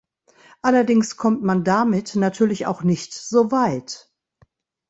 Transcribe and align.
Allerdings 0.63 1.15
kommt 1.15 1.43
man 1.43 1.63
damit 1.63 2.15
natürlich 2.15 2.65
auch 2.65 2.81
nicht 2.81 3.13
so 3.13 3.51
weit. 3.51 4.11